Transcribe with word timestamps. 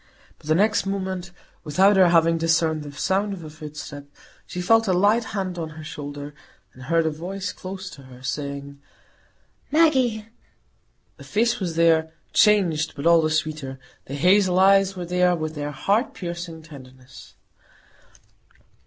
But 0.39 0.47
the 0.47 0.55
next 0.55 0.87
moment, 0.87 1.29
without 1.63 1.95
her 1.95 2.09
having 2.09 2.39
discerned 2.39 2.81
the 2.81 2.91
sound 2.91 3.33
of 3.33 3.43
a 3.43 3.51
footstep, 3.51 4.07
she 4.47 4.59
felt 4.59 4.87
a 4.87 4.93
light 4.93 5.25
hand 5.25 5.59
on 5.59 5.69
her 5.77 5.83
shoulder, 5.83 6.33
and 6.73 6.81
heard 6.81 7.05
a 7.05 7.11
voice 7.11 7.53
close 7.53 7.87
to 7.91 8.01
her 8.01 8.23
saying, 8.23 8.81
"Maggie!" 9.71 10.27
The 11.17 11.23
face 11.23 11.59
was 11.59 11.75
there,—changed, 11.75 12.95
but 12.95 13.05
all 13.05 13.21
the 13.21 13.29
sweeter; 13.29 13.77
the 14.05 14.15
hazel 14.15 14.57
eyes 14.57 14.95
were 14.95 15.05
there, 15.05 15.35
with 15.35 15.53
their 15.53 15.69
heart 15.69 16.15
piercing 16.15 16.63
tenderness. 16.63 17.35